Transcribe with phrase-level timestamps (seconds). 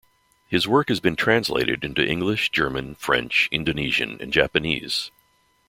[0.47, 5.11] His work has been translated into English, German, French, Indonesian and Japanese.